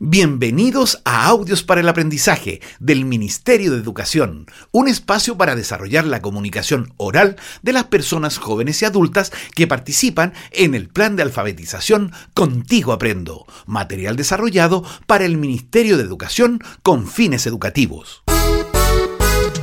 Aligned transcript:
Bienvenidos 0.00 1.02
a 1.04 1.26
Audios 1.26 1.64
para 1.64 1.80
el 1.80 1.88
Aprendizaje 1.88 2.60
del 2.78 3.04
Ministerio 3.04 3.72
de 3.72 3.78
Educación, 3.78 4.46
un 4.70 4.86
espacio 4.86 5.36
para 5.36 5.56
desarrollar 5.56 6.04
la 6.04 6.22
comunicación 6.22 6.94
oral 6.98 7.34
de 7.62 7.72
las 7.72 7.84
personas 7.84 8.38
jóvenes 8.38 8.80
y 8.80 8.84
adultas 8.84 9.32
que 9.56 9.66
participan 9.66 10.34
en 10.52 10.76
el 10.76 10.88
plan 10.88 11.16
de 11.16 11.24
alfabetización 11.24 12.12
Contigo 12.32 12.92
Aprendo, 12.92 13.44
material 13.66 14.14
desarrollado 14.14 14.84
para 15.08 15.24
el 15.24 15.36
Ministerio 15.36 15.96
de 15.96 16.04
Educación 16.04 16.60
con 16.84 17.08
fines 17.08 17.48
educativos. 17.48 18.22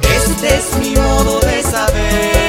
Este 0.01 0.57
es 0.57 0.77
mi 0.81 0.95
modo 0.95 1.39
de 1.39 1.63
saber, 1.63 2.44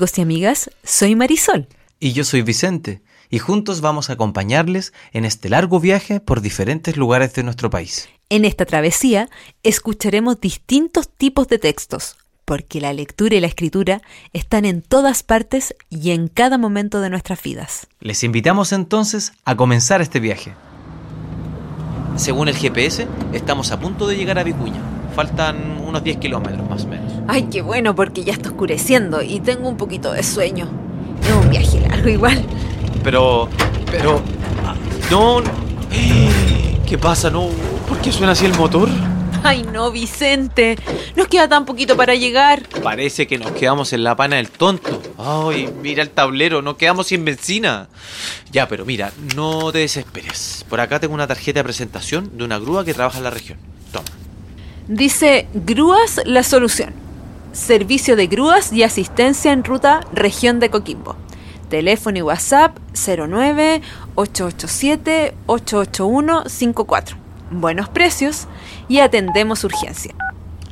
amigos 0.00 0.16
y 0.16 0.22
amigas, 0.22 0.70
soy 0.82 1.14
Marisol. 1.14 1.68
Y 1.98 2.14
yo 2.14 2.24
soy 2.24 2.40
Vicente, 2.40 3.02
y 3.28 3.38
juntos 3.38 3.82
vamos 3.82 4.08
a 4.08 4.14
acompañarles 4.14 4.94
en 5.12 5.26
este 5.26 5.50
largo 5.50 5.78
viaje 5.78 6.20
por 6.20 6.40
diferentes 6.40 6.96
lugares 6.96 7.34
de 7.34 7.42
nuestro 7.42 7.68
país. 7.68 8.08
En 8.30 8.46
esta 8.46 8.64
travesía 8.64 9.28
escucharemos 9.62 10.40
distintos 10.40 11.10
tipos 11.10 11.48
de 11.48 11.58
textos, 11.58 12.16
porque 12.46 12.80
la 12.80 12.94
lectura 12.94 13.36
y 13.36 13.40
la 13.40 13.46
escritura 13.46 14.00
están 14.32 14.64
en 14.64 14.80
todas 14.80 15.22
partes 15.22 15.74
y 15.90 16.12
en 16.12 16.28
cada 16.28 16.56
momento 16.56 17.02
de 17.02 17.10
nuestras 17.10 17.42
vidas. 17.42 17.86
Les 18.00 18.24
invitamos 18.24 18.72
entonces 18.72 19.34
a 19.44 19.54
comenzar 19.54 20.00
este 20.00 20.18
viaje. 20.18 20.54
Según 22.16 22.48
el 22.48 22.56
GPS, 22.56 23.06
estamos 23.34 23.70
a 23.70 23.78
punto 23.78 24.06
de 24.06 24.16
llegar 24.16 24.38
a 24.38 24.44
Vicuña. 24.44 24.80
Faltan 25.14 25.79
unos 25.90 26.02
10 26.02 26.16
kilómetros 26.16 26.68
más 26.68 26.84
o 26.84 26.88
menos. 26.88 27.12
Ay, 27.28 27.48
qué 27.50 27.62
bueno, 27.62 27.94
porque 27.94 28.24
ya 28.24 28.32
está 28.32 28.48
oscureciendo 28.48 29.22
y 29.22 29.40
tengo 29.40 29.68
un 29.68 29.76
poquito 29.76 30.12
de 30.12 30.22
sueño. 30.22 30.68
Es 31.22 31.32
un 31.32 31.50
viaje 31.50 31.80
largo 31.80 32.08
igual. 32.08 32.42
Pero, 33.04 33.48
pero... 33.90 34.22
No... 35.10 35.42
¿Qué 36.86 36.98
pasa? 36.98 37.30
No... 37.30 37.48
¿Por 37.88 37.98
qué 37.98 38.10
suena 38.10 38.32
así 38.32 38.46
el 38.46 38.54
motor? 38.54 38.88
Ay, 39.42 39.62
no, 39.62 39.90
Vicente. 39.90 40.76
Nos 41.16 41.28
queda 41.28 41.48
tan 41.48 41.64
poquito 41.64 41.96
para 41.96 42.14
llegar. 42.14 42.62
Parece 42.82 43.26
que 43.26 43.38
nos 43.38 43.52
quedamos 43.52 43.92
en 43.92 44.04
la 44.04 44.14
pana 44.14 44.36
del 44.36 44.50
tonto. 44.50 45.00
Ay, 45.18 45.72
mira 45.82 46.02
el 46.02 46.10
tablero, 46.10 46.62
nos 46.62 46.76
quedamos 46.76 47.06
sin 47.06 47.24
benzina. 47.24 47.88
Ya, 48.52 48.68
pero 48.68 48.84
mira, 48.84 49.12
no 49.34 49.72
te 49.72 49.78
desesperes. 49.78 50.64
Por 50.68 50.80
acá 50.80 51.00
tengo 51.00 51.14
una 51.14 51.26
tarjeta 51.26 51.60
de 51.60 51.64
presentación 51.64 52.36
de 52.36 52.44
una 52.44 52.58
grúa 52.58 52.84
que 52.84 52.94
trabaja 52.94 53.18
en 53.18 53.24
la 53.24 53.30
región. 53.30 53.58
Dice 54.90 55.46
Grúas 55.54 56.20
La 56.24 56.42
Solución. 56.42 56.92
Servicio 57.52 58.16
de 58.16 58.26
grúas 58.26 58.72
y 58.72 58.82
asistencia 58.82 59.52
en 59.52 59.62
ruta 59.62 60.00
región 60.12 60.58
de 60.58 60.68
Coquimbo. 60.68 61.14
Teléfono 61.68 62.18
y 62.18 62.22
WhatsApp 62.22 62.76
09 63.06 63.82
887 64.16 65.34
881 65.46 66.42
54. 66.48 67.16
Buenos 67.52 67.88
precios 67.88 68.48
y 68.88 68.98
atendemos 68.98 69.62
urgencia. 69.62 70.12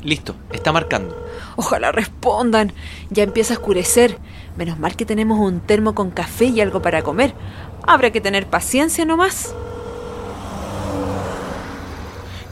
Listo, 0.03 0.35
está 0.51 0.73
marcando. 0.73 1.17
Ojalá 1.55 1.93
respondan. 1.93 2.73
Ya 3.11 3.23
empieza 3.23 3.55
a 3.55 3.59
oscurecer. 3.59 4.19
Menos 4.57 4.81
mal 4.81 4.97
que 4.97 5.07
tenemos 5.07 5.39
un 5.39 5.61
termo 5.61 5.95
con 5.95 6.11
café 6.11 6.47
y 6.47 6.61
algo 6.61 6.83
para 6.83 7.03
comer. 7.03 7.35
Habrá 7.87 8.11
que 8.11 8.21
tener 8.21 8.49
paciencia 8.49 9.05
nomás. 9.05 9.55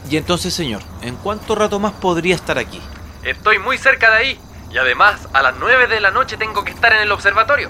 Y 0.09 0.15
entonces, 0.15 0.53
señor, 0.53 0.81
¿en 1.01 1.15
cuánto 1.17 1.53
rato 1.55 1.79
más 1.79 1.93
podría 1.93 2.35
estar 2.35 2.57
aquí? 2.57 2.79
Estoy 3.23 3.59
muy 3.59 3.77
cerca 3.77 4.09
de 4.11 4.17
ahí 4.17 4.39
y 4.71 4.77
además 4.77 5.27
a 5.33 5.41
las 5.41 5.55
9 5.59 5.87
de 5.87 5.99
la 5.99 6.11
noche 6.11 6.37
tengo 6.37 6.63
que 6.63 6.71
estar 6.71 6.93
en 6.93 7.01
el 7.01 7.11
observatorio. 7.11 7.69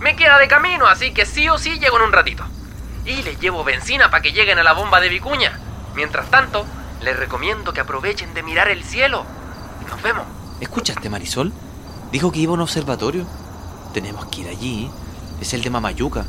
Me 0.00 0.14
queda 0.16 0.38
de 0.38 0.48
camino, 0.48 0.86
así 0.86 1.14
que 1.14 1.24
sí 1.24 1.48
o 1.48 1.56
sí 1.56 1.78
llego 1.78 1.96
en 1.96 2.02
un 2.02 2.12
ratito. 2.12 2.44
Y 3.06 3.22
les 3.22 3.40
llevo 3.40 3.64
benzina 3.64 4.10
para 4.10 4.22
que 4.22 4.32
lleguen 4.32 4.58
a 4.58 4.62
la 4.62 4.74
bomba 4.74 5.00
de 5.00 5.08
Vicuña. 5.08 5.58
Mientras 5.94 6.30
tanto, 6.30 6.66
les 7.00 7.16
recomiendo 7.16 7.72
que 7.72 7.80
aprovechen 7.80 8.34
de 8.34 8.42
mirar 8.42 8.68
el 8.68 8.84
cielo. 8.84 9.24
Nos 9.88 10.02
vemos. 10.02 10.26
¿Escuchaste, 10.60 11.08
Marisol? 11.08 11.52
Dijo 12.10 12.30
que 12.32 12.40
iba 12.40 12.50
a 12.50 12.54
un 12.54 12.60
observatorio. 12.60 13.26
Tenemos 13.94 14.26
que 14.26 14.42
ir 14.42 14.48
allí. 14.48 14.90
Es 15.40 15.54
el 15.54 15.62
de 15.62 15.70
Mamayuca. 15.70 16.26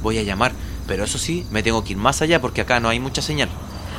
Voy 0.00 0.18
a 0.18 0.22
llamar, 0.22 0.52
pero 0.86 1.04
eso 1.04 1.18
sí, 1.18 1.46
me 1.50 1.62
tengo 1.62 1.84
que 1.84 1.92
ir 1.92 1.98
más 1.98 2.22
allá 2.22 2.40
porque 2.40 2.62
acá 2.62 2.80
no 2.80 2.88
hay 2.88 2.98
mucha 2.98 3.22
señal. 3.22 3.48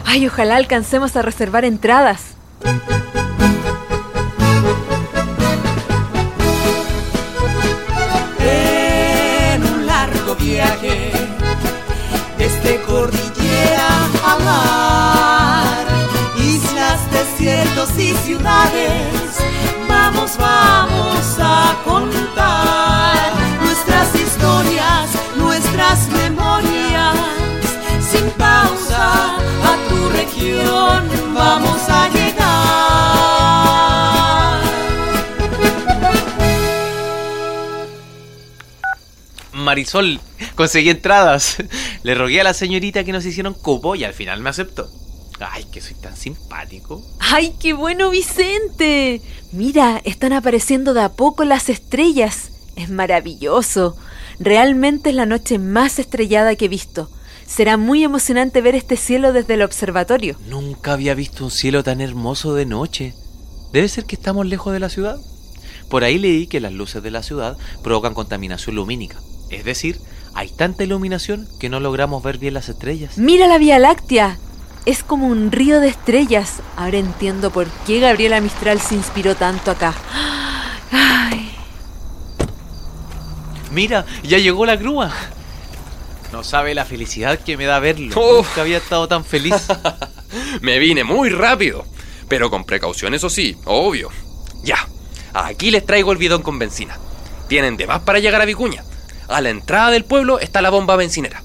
Ay, 0.05 0.27
ojalá 0.27 0.57
alcancemos 0.57 1.15
a 1.15 1.21
reservar 1.21 1.65
entradas. 1.65 2.35
En 8.39 9.63
un 9.63 9.85
largo 9.87 10.35
viaje 10.35 11.11
desde 12.37 12.81
cordillera 12.81 13.89
a 14.25 14.37
mar, 14.39 15.85
islas, 16.37 16.99
desiertos 17.11 17.89
y 17.97 18.13
ciudades, 18.25 19.37
vamos, 19.87 20.37
vamos 20.37 21.37
a 21.39 21.75
contar 21.83 23.32
vamos 31.33 31.89
a 31.89 32.09
llegar. 32.09 32.33
Marisol, 39.53 40.19
conseguí 40.55 40.89
entradas. 40.89 41.57
Le 42.03 42.15
rogué 42.15 42.41
a 42.41 42.43
la 42.43 42.53
señorita 42.53 43.03
que 43.03 43.11
nos 43.11 43.25
hicieron 43.25 43.53
cupo 43.53 43.95
y 43.95 44.03
al 44.03 44.13
final 44.13 44.41
me 44.41 44.49
aceptó. 44.49 44.89
Ay, 45.39 45.65
que 45.65 45.81
soy 45.81 45.95
tan 45.95 46.15
simpático. 46.15 47.03
¡Ay, 47.19 47.55
qué 47.59 47.73
bueno, 47.73 48.09
Vicente! 48.09 49.21
Mira, 49.51 50.01
están 50.05 50.33
apareciendo 50.33 50.93
de 50.93 51.01
a 51.01 51.09
poco 51.09 51.43
las 51.43 51.69
estrellas. 51.69 52.51
Es 52.75 52.89
maravilloso. 52.89 53.95
Realmente 54.39 55.09
es 55.09 55.15
la 55.15 55.25
noche 55.25 55.59
más 55.59 55.99
estrellada 55.99 56.55
que 56.55 56.65
he 56.65 56.69
visto. 56.69 57.09
Será 57.45 57.77
muy 57.77 58.03
emocionante 58.03 58.61
ver 58.61 58.75
este 58.75 58.95
cielo 58.95 59.33
desde 59.33 59.55
el 59.55 59.61
observatorio. 59.61 60.37
Nunca 60.47 60.93
había 60.93 61.13
visto 61.13 61.43
un 61.43 61.51
cielo 61.51 61.83
tan 61.83 62.01
hermoso 62.01 62.55
de 62.55 62.65
noche. 62.65 63.13
Debe 63.71 63.87
ser 63.89 64.05
que 64.05 64.15
estamos 64.15 64.45
lejos 64.45 64.73
de 64.73 64.79
la 64.79 64.89
ciudad. 64.89 65.17
Por 65.89 66.03
ahí 66.03 66.17
leí 66.17 66.47
que 66.47 66.59
las 66.59 66.73
luces 66.73 67.03
de 67.03 67.11
la 67.11 67.23
ciudad 67.23 67.57
provocan 67.83 68.13
contaminación 68.13 68.75
lumínica. 68.75 69.17
Es 69.49 69.65
decir, 69.65 69.99
hay 70.33 70.49
tanta 70.49 70.83
iluminación 70.83 71.47
que 71.59 71.69
no 71.69 71.79
logramos 71.79 72.23
ver 72.23 72.37
bien 72.37 72.55
las 72.55 72.69
estrellas. 72.69 73.17
Mira 73.17 73.47
la 73.47 73.57
Vía 73.57 73.79
Láctea. 73.79 74.39
Es 74.85 75.03
como 75.03 75.27
un 75.27 75.51
río 75.51 75.79
de 75.79 75.87
estrellas. 75.87 76.61
Ahora 76.75 76.97
entiendo 76.97 77.51
por 77.51 77.67
qué 77.85 77.99
Gabriela 77.99 78.41
Mistral 78.41 78.81
se 78.81 78.95
inspiró 78.95 79.35
tanto 79.35 79.71
acá. 79.71 79.93
Ay, 80.91 81.51
Mira, 83.71 84.05
ya 84.23 84.37
llegó 84.37 84.65
la 84.65 84.75
grúa. 84.75 85.11
No 86.33 86.44
sabe 86.44 86.73
la 86.73 86.83
felicidad 86.83 87.38
que 87.38 87.57
me 87.57 87.66
da 87.66 87.79
verlo. 87.79 88.16
Oh. 88.19 88.38
Nunca 88.38 88.61
había 88.61 88.77
estado 88.77 89.07
tan 89.07 89.23
feliz. 89.23 89.53
Me 90.61 90.79
vine 90.79 91.03
muy 91.03 91.29
rápido, 91.29 91.85
pero 92.27 92.49
con 92.49 92.63
precaución, 92.66 93.13
eso 93.13 93.29
sí, 93.29 93.55
obvio. 93.66 94.09
Ya, 94.63 94.88
aquí 95.33 95.69
les 95.69 95.85
traigo 95.85 96.11
el 96.11 96.17
bidón 96.17 96.41
con 96.41 96.57
benzina. 96.57 96.97
Tienen 97.47 97.77
de 97.77 97.85
más 97.85 98.01
para 98.01 98.17
llegar 98.17 98.41
a 98.41 98.45
Vicuña. 98.45 98.83
A 99.27 99.41
la 99.41 99.51
entrada 99.51 99.91
del 99.91 100.06
pueblo 100.06 100.39
está 100.39 100.63
la 100.63 100.71
bomba 100.71 100.95
bencinera. 100.95 101.44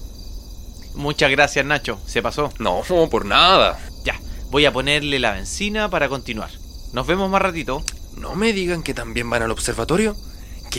Muchas 0.95 1.31
gracias, 1.31 1.67
Nacho. 1.67 2.01
Se 2.07 2.23
pasó. 2.23 2.51
No, 2.59 2.83
por 3.11 3.27
nada. 3.27 3.79
Ya, 4.05 4.19
voy 4.51 4.65
a 4.65 4.73
ponerle 4.73 5.19
la 5.19 5.33
benzina 5.33 5.91
para 5.91 6.09
continuar. 6.09 6.51
Nos 6.95 7.07
vemos 7.07 7.29
más 7.29 7.43
ratito. 7.43 7.85
No 8.17 8.35
me 8.35 8.55
digan 8.55 8.83
que 8.83 8.95
también 8.95 9.29
van 9.29 9.43
al 9.43 9.51
observatorio. 9.51 10.17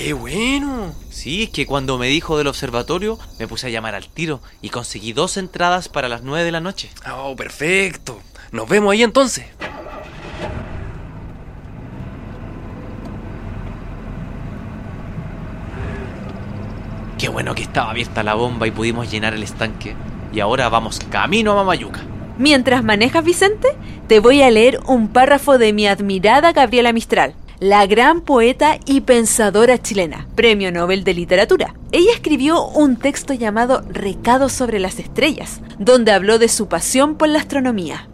¡Qué 0.01 0.13
bueno! 0.13 0.95
Sí, 1.09 1.43
es 1.43 1.49
que 1.49 1.65
cuando 1.65 1.97
me 1.97 2.07
dijo 2.07 2.37
del 2.37 2.47
observatorio, 2.47 3.19
me 3.37 3.49
puse 3.49 3.67
a 3.67 3.69
llamar 3.69 3.95
al 3.95 4.07
tiro 4.07 4.39
y 4.61 4.69
conseguí 4.69 5.11
dos 5.11 5.35
entradas 5.35 5.89
para 5.89 6.07
las 6.07 6.23
9 6.23 6.45
de 6.45 6.53
la 6.53 6.61
noche. 6.61 6.89
Oh, 7.13 7.35
perfecto. 7.35 8.17
Nos 8.53 8.69
vemos 8.69 8.93
ahí 8.93 9.03
entonces. 9.03 9.45
Qué 17.17 17.27
bueno 17.27 17.53
que 17.53 17.63
estaba 17.63 17.91
abierta 17.91 18.23
la 18.23 18.35
bomba 18.35 18.67
y 18.67 18.71
pudimos 18.71 19.11
llenar 19.11 19.33
el 19.33 19.43
estanque. 19.43 19.95
Y 20.31 20.39
ahora 20.39 20.69
vamos 20.69 21.01
camino 21.11 21.51
a 21.51 21.55
Mamayuca. 21.55 21.99
Mientras 22.37 22.85
manejas, 22.85 23.25
Vicente, 23.25 23.67
te 24.07 24.21
voy 24.21 24.43
a 24.43 24.49
leer 24.49 24.79
un 24.87 25.09
párrafo 25.09 25.57
de 25.57 25.73
mi 25.73 25.87
admirada 25.87 26.53
Gabriela 26.53 26.93
Mistral. 26.93 27.35
La 27.59 27.85
gran 27.87 28.21
poeta 28.21 28.79
y 28.85 29.01
pensadora 29.01 29.81
chilena, 29.81 30.27
Premio 30.35 30.71
Nobel 30.71 31.03
de 31.03 31.13
Literatura. 31.13 31.73
Ella 31.91 32.11
escribió 32.13 32.65
un 32.65 32.95
texto 32.95 33.33
llamado 33.33 33.81
Recados 33.89 34.53
sobre 34.53 34.79
las 34.79 34.99
estrellas, 34.99 35.59
donde 35.77 36.11
habló 36.11 36.39
de 36.39 36.47
su 36.47 36.67
pasión 36.67 37.15
por 37.15 37.27
la 37.27 37.39
astronomía. 37.39 38.07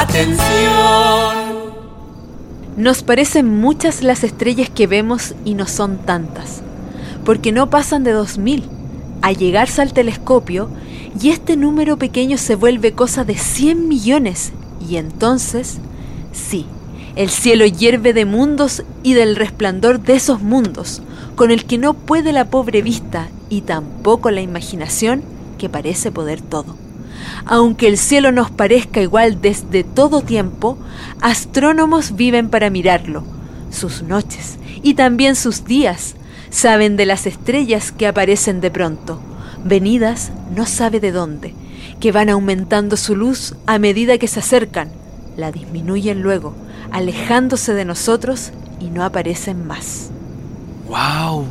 Atención. 0.00 0.38
Nos 2.76 3.02
parecen 3.02 3.58
muchas 3.60 4.04
las 4.04 4.22
estrellas 4.22 4.70
que 4.70 4.86
vemos 4.86 5.34
y 5.44 5.54
no 5.54 5.66
son 5.66 5.98
tantas, 5.98 6.62
porque 7.24 7.50
no 7.50 7.68
pasan 7.68 8.04
de 8.04 8.12
2000 8.12 8.62
a 9.22 9.32
llegarse 9.32 9.82
al 9.82 9.92
telescopio 9.92 10.70
y 11.20 11.30
este 11.30 11.56
número 11.56 11.96
pequeño 11.96 12.38
se 12.38 12.54
vuelve 12.54 12.92
cosa 12.92 13.24
de 13.24 13.36
100 13.36 13.88
millones 13.88 14.52
y 14.88 14.98
entonces, 14.98 15.78
sí, 16.32 16.66
el 17.16 17.28
cielo 17.28 17.66
hierve 17.66 18.12
de 18.12 18.24
mundos 18.24 18.84
y 19.02 19.14
del 19.14 19.34
resplandor 19.34 19.98
de 20.00 20.14
esos 20.14 20.40
mundos, 20.40 21.02
con 21.34 21.50
el 21.50 21.64
que 21.64 21.76
no 21.76 21.94
puede 21.94 22.32
la 22.32 22.44
pobre 22.44 22.82
vista 22.82 23.30
y 23.50 23.62
tampoco 23.62 24.30
la 24.30 24.42
imaginación 24.42 25.24
que 25.58 25.68
parece 25.68 26.12
poder 26.12 26.40
todo. 26.40 26.87
Aunque 27.44 27.88
el 27.88 27.98
cielo 27.98 28.32
nos 28.32 28.50
parezca 28.50 29.00
igual 29.00 29.40
desde 29.40 29.84
todo 29.84 30.22
tiempo, 30.22 30.78
astrónomos 31.20 32.16
viven 32.16 32.48
para 32.48 32.70
mirarlo, 32.70 33.24
sus 33.70 34.02
noches 34.02 34.58
y 34.82 34.94
también 34.94 35.36
sus 35.36 35.64
días. 35.64 36.14
Saben 36.50 36.96
de 36.96 37.06
las 37.06 37.26
estrellas 37.26 37.92
que 37.92 38.06
aparecen 38.06 38.60
de 38.60 38.70
pronto, 38.70 39.20
venidas 39.64 40.32
no 40.54 40.64
sabe 40.66 40.98
de 40.98 41.12
dónde, 41.12 41.54
que 42.00 42.12
van 42.12 42.30
aumentando 42.30 42.96
su 42.96 43.14
luz 43.14 43.54
a 43.66 43.78
medida 43.78 44.18
que 44.18 44.28
se 44.28 44.40
acercan, 44.40 44.90
la 45.36 45.52
disminuyen 45.52 46.22
luego, 46.22 46.54
alejándose 46.90 47.74
de 47.74 47.84
nosotros 47.84 48.52
y 48.80 48.86
no 48.86 49.04
aparecen 49.04 49.66
más. 49.66 50.10
¡Wow! 50.88 51.44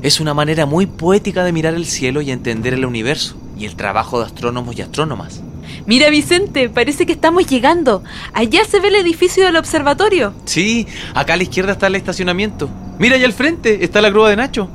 Es 0.00 0.18
una 0.20 0.32
manera 0.32 0.64
muy 0.64 0.86
poética 0.86 1.44
de 1.44 1.52
mirar 1.52 1.74
el 1.74 1.84
cielo 1.84 2.22
y 2.22 2.30
entender 2.30 2.72
el 2.72 2.86
universo 2.86 3.36
y 3.58 3.66
el 3.66 3.76
trabajo 3.76 4.20
de 4.20 4.26
astrónomos 4.26 4.76
y 4.76 4.82
astrónomas. 4.82 5.42
Mira 5.86 6.10
Vicente, 6.10 6.68
parece 6.68 7.06
que 7.06 7.12
estamos 7.12 7.46
llegando. 7.46 8.02
Allá 8.32 8.64
se 8.64 8.80
ve 8.80 8.88
el 8.88 8.96
edificio 8.96 9.44
del 9.44 9.56
observatorio. 9.56 10.32
Sí, 10.44 10.86
acá 11.14 11.34
a 11.34 11.36
la 11.36 11.42
izquierda 11.42 11.72
está 11.72 11.88
el 11.88 11.96
estacionamiento. 11.96 12.70
Mira 12.98 13.16
allá 13.16 13.26
al 13.26 13.32
frente, 13.32 13.84
está 13.84 14.00
la 14.00 14.10
grúa 14.10 14.30
de 14.30 14.36
Nacho. 14.36 14.68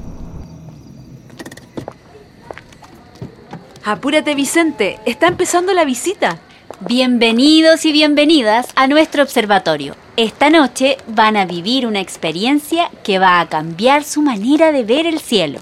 Apúrate 3.85 4.33
Vicente, 4.35 4.99
está 5.05 5.27
empezando 5.27 5.73
la 5.73 5.83
visita. 5.83 6.39
Bienvenidos 6.79 7.85
y 7.85 7.91
bienvenidas 7.91 8.67
a 8.75 8.87
nuestro 8.87 9.23
observatorio. 9.23 9.95
Esta 10.15 10.49
noche 10.49 10.97
van 11.07 11.37
a 11.37 11.45
vivir 11.45 11.85
una 11.85 11.99
experiencia 11.99 12.89
que 13.03 13.19
va 13.19 13.39
a 13.39 13.49
cambiar 13.49 14.03
su 14.03 14.21
manera 14.21 14.71
de 14.71 14.83
ver 14.83 15.05
el 15.05 15.19
cielo. 15.19 15.59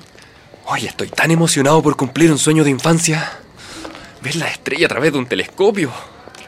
Oye, 0.67 0.87
estoy 0.87 1.09
tan 1.09 1.31
emocionado 1.31 1.81
por 1.81 1.95
cumplir 1.95 2.31
un 2.31 2.37
sueño 2.37 2.63
de 2.63 2.69
infancia. 2.69 3.31
Ver 4.21 4.35
la 4.35 4.47
estrella 4.47 4.85
a 4.85 4.89
través 4.89 5.11
de 5.11 5.19
un 5.19 5.25
telescopio. 5.25 5.91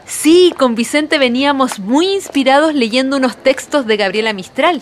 Sí, 0.06 0.54
con 0.58 0.74
Vicente 0.74 1.18
veníamos 1.18 1.78
muy 1.78 2.06
inspirados 2.12 2.74
leyendo 2.74 3.16
unos 3.16 3.36
textos 3.36 3.86
de 3.86 3.96
Gabriela 3.96 4.32
Mistral. 4.32 4.80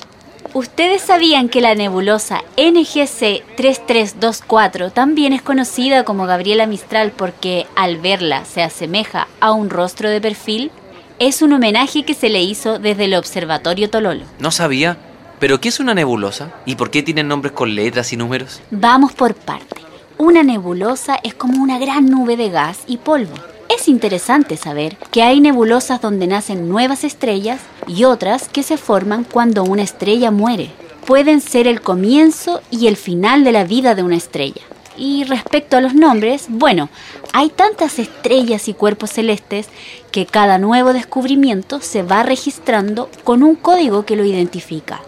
¿Ustedes 0.54 1.00
sabían 1.00 1.48
que 1.48 1.62
la 1.62 1.74
nebulosa 1.74 2.42
NGC 2.58 3.56
3324 3.56 4.90
también 4.90 5.32
es 5.32 5.40
conocida 5.40 6.04
como 6.04 6.26
Gabriela 6.26 6.66
Mistral 6.66 7.12
porque 7.12 7.66
al 7.74 7.96
verla 7.96 8.44
se 8.44 8.62
asemeja 8.62 9.28
a 9.40 9.52
un 9.52 9.70
rostro 9.70 10.10
de 10.10 10.20
perfil? 10.20 10.70
Es 11.18 11.40
un 11.40 11.52
homenaje 11.52 12.04
que 12.04 12.14
se 12.14 12.28
le 12.28 12.42
hizo 12.42 12.78
desde 12.78 13.04
el 13.04 13.14
Observatorio 13.14 13.88
Tololo. 13.88 14.24
No 14.40 14.50
sabía, 14.50 14.98
pero 15.42 15.60
¿qué 15.60 15.70
es 15.70 15.80
una 15.80 15.92
nebulosa? 15.92 16.52
¿Y 16.66 16.76
por 16.76 16.92
qué 16.92 17.02
tienen 17.02 17.26
nombres 17.26 17.52
con 17.52 17.74
letras 17.74 18.12
y 18.12 18.16
números? 18.16 18.60
Vamos 18.70 19.12
por 19.12 19.34
parte. 19.34 19.80
Una 20.16 20.44
nebulosa 20.44 21.18
es 21.24 21.34
como 21.34 21.60
una 21.60 21.80
gran 21.80 22.08
nube 22.08 22.36
de 22.36 22.48
gas 22.48 22.84
y 22.86 22.98
polvo. 22.98 23.34
Es 23.68 23.88
interesante 23.88 24.56
saber 24.56 24.96
que 25.10 25.24
hay 25.24 25.40
nebulosas 25.40 26.00
donde 26.00 26.28
nacen 26.28 26.68
nuevas 26.68 27.02
estrellas 27.02 27.60
y 27.88 28.04
otras 28.04 28.48
que 28.48 28.62
se 28.62 28.76
forman 28.76 29.24
cuando 29.24 29.64
una 29.64 29.82
estrella 29.82 30.30
muere. 30.30 30.70
Pueden 31.06 31.40
ser 31.40 31.66
el 31.66 31.80
comienzo 31.80 32.62
y 32.70 32.86
el 32.86 32.96
final 32.96 33.42
de 33.42 33.50
la 33.50 33.64
vida 33.64 33.96
de 33.96 34.04
una 34.04 34.14
estrella. 34.14 34.62
Y 34.96 35.24
respecto 35.24 35.76
a 35.76 35.80
los 35.80 35.92
nombres, 35.92 36.46
bueno, 36.50 36.88
hay 37.32 37.48
tantas 37.48 37.98
estrellas 37.98 38.68
y 38.68 38.74
cuerpos 38.74 39.10
celestes 39.10 39.66
que 40.12 40.24
cada 40.24 40.58
nuevo 40.58 40.92
descubrimiento 40.92 41.80
se 41.80 42.04
va 42.04 42.22
registrando 42.22 43.10
con 43.24 43.42
un 43.42 43.56
código 43.56 44.04
que 44.04 44.14
lo 44.14 44.24
identifica. 44.24 45.02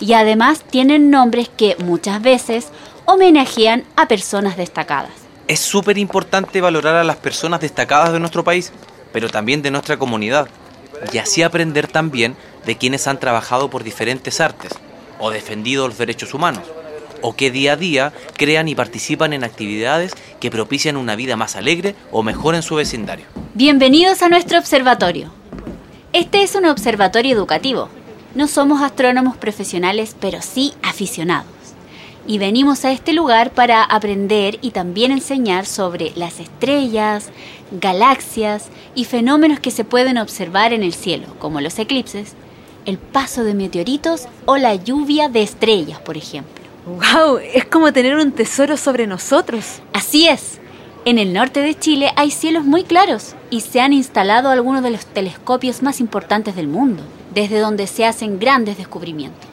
Y 0.00 0.12
además 0.14 0.62
tienen 0.70 1.10
nombres 1.10 1.48
que 1.48 1.76
muchas 1.78 2.22
veces 2.22 2.68
homenajean 3.06 3.84
a 3.96 4.08
personas 4.08 4.56
destacadas. 4.56 5.12
Es 5.46 5.60
súper 5.60 5.98
importante 5.98 6.60
valorar 6.60 6.96
a 6.96 7.04
las 7.04 7.16
personas 7.16 7.60
destacadas 7.60 8.12
de 8.12 8.20
nuestro 8.20 8.44
país, 8.44 8.72
pero 9.12 9.28
también 9.28 9.62
de 9.62 9.70
nuestra 9.70 9.98
comunidad, 9.98 10.48
y 11.12 11.18
así 11.18 11.42
aprender 11.42 11.86
también 11.86 12.34
de 12.64 12.76
quienes 12.76 13.06
han 13.06 13.20
trabajado 13.20 13.68
por 13.68 13.84
diferentes 13.84 14.40
artes, 14.40 14.72
o 15.18 15.30
defendido 15.30 15.86
los 15.86 15.98
derechos 15.98 16.32
humanos, 16.32 16.64
o 17.20 17.36
que 17.36 17.50
día 17.50 17.74
a 17.74 17.76
día 17.76 18.12
crean 18.36 18.68
y 18.68 18.74
participan 18.74 19.32
en 19.32 19.44
actividades 19.44 20.12
que 20.40 20.50
propician 20.50 20.96
una 20.96 21.16
vida 21.16 21.36
más 21.36 21.56
alegre 21.56 21.94
o 22.10 22.22
mejor 22.22 22.54
en 22.54 22.62
su 22.62 22.74
vecindario. 22.74 23.26
Bienvenidos 23.54 24.22
a 24.22 24.28
nuestro 24.28 24.58
observatorio. 24.58 25.30
Este 26.12 26.42
es 26.42 26.54
un 26.54 26.64
observatorio 26.64 27.34
educativo. 27.34 27.88
No 28.34 28.48
somos 28.48 28.82
astrónomos 28.82 29.36
profesionales, 29.36 30.16
pero 30.18 30.42
sí 30.42 30.72
aficionados. 30.82 31.46
Y 32.26 32.38
venimos 32.38 32.84
a 32.84 32.90
este 32.90 33.12
lugar 33.12 33.52
para 33.52 33.84
aprender 33.84 34.58
y 34.60 34.72
también 34.72 35.12
enseñar 35.12 35.66
sobre 35.66 36.10
las 36.16 36.40
estrellas, 36.40 37.28
galaxias 37.70 38.70
y 38.96 39.04
fenómenos 39.04 39.60
que 39.60 39.70
se 39.70 39.84
pueden 39.84 40.18
observar 40.18 40.72
en 40.72 40.82
el 40.82 40.94
cielo, 40.94 41.28
como 41.38 41.60
los 41.60 41.78
eclipses, 41.78 42.34
el 42.86 42.98
paso 42.98 43.44
de 43.44 43.54
meteoritos 43.54 44.26
o 44.46 44.56
la 44.56 44.74
lluvia 44.74 45.28
de 45.28 45.42
estrellas, 45.42 46.00
por 46.00 46.16
ejemplo. 46.16 46.64
¡Wow! 46.86 47.38
Es 47.38 47.66
como 47.66 47.92
tener 47.92 48.16
un 48.16 48.32
tesoro 48.32 48.76
sobre 48.76 49.06
nosotros. 49.06 49.80
Así 49.92 50.26
es. 50.26 50.58
En 51.04 51.18
el 51.18 51.32
norte 51.32 51.60
de 51.60 51.78
Chile 51.78 52.10
hay 52.16 52.32
cielos 52.32 52.64
muy 52.64 52.82
claros 52.82 53.36
y 53.50 53.60
se 53.60 53.80
han 53.80 53.92
instalado 53.92 54.48
algunos 54.48 54.82
de 54.82 54.90
los 54.90 55.06
telescopios 55.06 55.82
más 55.82 56.00
importantes 56.00 56.56
del 56.56 56.66
mundo, 56.66 57.04
desde 57.34 57.58
donde 57.58 57.86
se 57.86 58.04
hacen 58.04 58.38
grandes 58.38 58.78
descubrimientos. 58.78 59.48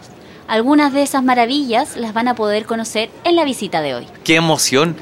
Algunas 0.48 0.92
de 0.92 1.02
esas 1.02 1.24
maravillas 1.24 1.96
las 1.96 2.14
van 2.14 2.28
a 2.28 2.36
poder 2.36 2.66
conocer 2.66 3.10
en 3.24 3.36
la 3.36 3.46
visita 3.46 3.82
de 3.82 3.96
hoy. 3.96 4.08
¡Qué 4.24 4.36
emoción! 4.36 4.96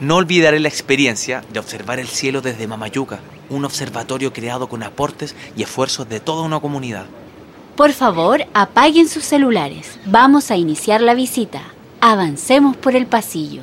No 0.00 0.16
olvidaré 0.16 0.58
la 0.60 0.68
experiencia 0.68 1.44
de 1.52 1.60
observar 1.60 2.00
el 2.00 2.08
cielo 2.08 2.40
desde 2.40 2.66
Mamayuca, 2.66 3.20
un 3.48 3.64
observatorio 3.64 4.32
creado 4.32 4.68
con 4.68 4.82
aportes 4.82 5.36
y 5.56 5.62
esfuerzos 5.62 6.08
de 6.08 6.20
toda 6.20 6.42
una 6.42 6.58
comunidad. 6.58 7.06
Por 7.76 7.92
favor, 7.92 8.44
apaguen 8.54 9.08
sus 9.08 9.24
celulares. 9.24 9.98
Vamos 10.06 10.50
a 10.50 10.56
iniciar 10.56 11.00
la 11.00 11.14
visita. 11.14 11.62
Avancemos 12.00 12.76
por 12.76 12.96
el 12.96 13.06
pasillo. 13.06 13.62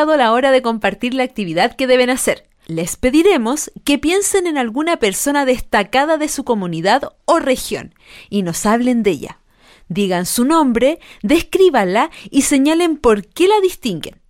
Llegado 0.00 0.16
la 0.16 0.32
hora 0.32 0.50
de 0.50 0.62
compartir 0.62 1.12
la 1.12 1.24
actividad 1.24 1.76
que 1.76 1.86
deben 1.86 2.08
hacer. 2.08 2.48
Les 2.66 2.96
pediremos 2.96 3.70
que 3.84 3.98
piensen 3.98 4.46
en 4.46 4.56
alguna 4.56 4.96
persona 4.96 5.44
destacada 5.44 6.16
de 6.16 6.28
su 6.28 6.42
comunidad 6.42 7.02
o 7.26 7.38
región 7.38 7.94
y 8.30 8.42
nos 8.42 8.64
hablen 8.64 9.02
de 9.02 9.10
ella. 9.10 9.40
Digan 9.88 10.24
su 10.24 10.46
nombre, 10.46 11.00
descríbanla 11.22 12.10
y 12.30 12.42
señalen 12.42 12.96
por 12.96 13.26
qué 13.26 13.46
la 13.46 13.60
distinguen. 13.60 14.22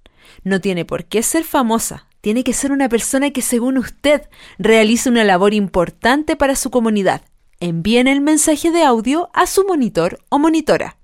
No 0.43 0.61
tiene 0.61 0.85
por 0.85 1.05
qué 1.05 1.23
ser 1.23 1.45
famosa, 1.45 2.09
tiene 2.21 2.43
que 2.43 2.53
ser 2.53 2.73
una 2.73 2.89
persona 2.89 3.31
que 3.31 3.43
según 3.43 3.79
usted 3.79 4.23
realice 4.59 5.09
una 5.09 5.23
labor 5.23 5.55
importante 5.55 6.35
para 6.35 6.57
su 6.57 6.71
comunidad. 6.71 7.23
Envíen 7.61 8.09
el 8.09 8.23
mensaje 8.23 8.73
de 8.73 8.83
audio 8.83 9.31
a 9.35 9.47
su 9.47 9.65
monitor 9.65 10.19
o 10.31 10.41
monitora. 10.41 10.97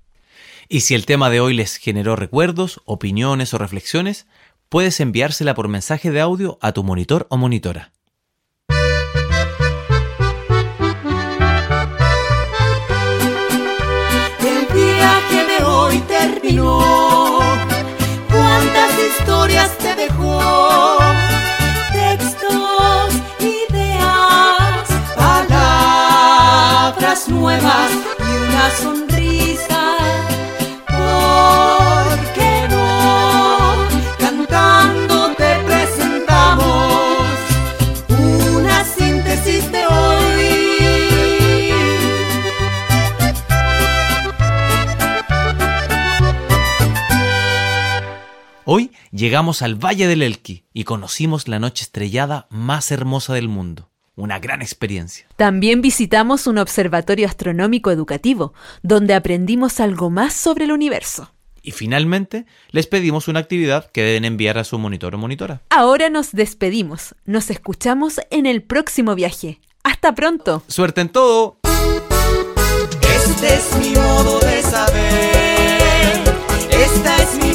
Y 0.67 0.81
si 0.81 0.93
el 0.95 1.05
tema 1.05 1.29
de 1.29 1.39
hoy 1.39 1.53
les 1.53 1.77
generó 1.77 2.17
recuerdos, 2.17 2.81
opiniones 2.83 3.53
o 3.53 3.57
reflexiones, 3.57 4.27
puedes 4.69 4.99
enviársela 4.99 5.53
por 5.53 5.67
mensaje 5.67 6.11
de 6.11 6.21
audio 6.21 6.57
a 6.61 6.71
tu 6.71 6.83
monitor 6.83 7.27
o 7.29 7.37
monitora. 7.37 7.96
Llegamos 49.27 49.61
al 49.61 49.75
Valle 49.75 50.07
del 50.07 50.21
Elqui 50.21 50.63
y 50.73 50.85
conocimos 50.85 51.49
la 51.49 51.59
noche 51.59 51.83
estrellada 51.83 52.47
más 52.49 52.91
hermosa 52.93 53.33
del 53.33 53.49
mundo. 53.49 53.89
Una 54.15 54.39
gran 54.39 54.61
experiencia. 54.61 55.27
También 55.35 55.81
visitamos 55.81 56.47
un 56.47 56.57
observatorio 56.57 57.27
astronómico 57.27 57.91
educativo, 57.91 58.53
donde 58.83 59.13
aprendimos 59.15 59.81
algo 59.81 60.09
más 60.09 60.33
sobre 60.33 60.63
el 60.63 60.71
universo. 60.71 61.33
Y 61.61 61.71
finalmente, 61.71 62.45
les 62.71 62.87
pedimos 62.87 63.27
una 63.27 63.41
actividad 63.41 63.91
que 63.91 64.01
deben 64.01 64.23
enviar 64.23 64.57
a 64.57 64.63
su 64.63 64.79
monitor 64.79 65.13
o 65.15 65.17
monitora. 65.17 65.61
Ahora 65.71 66.09
nos 66.09 66.31
despedimos. 66.31 67.13
Nos 67.25 67.49
escuchamos 67.49 68.21
en 68.29 68.45
el 68.45 68.63
próximo 68.63 69.13
viaje. 69.13 69.59
Hasta 69.83 70.15
pronto. 70.15 70.63
¡Suerte 70.69 71.01
en 71.01 71.09
todo! 71.09 71.59
Este 73.01 73.55
es 73.55 73.75
mi 73.81 73.89
modo 73.89 74.39
de 74.39 74.63
saber, 74.63 76.23
esta 76.71 77.17
es 77.17 77.35
mi 77.43 77.46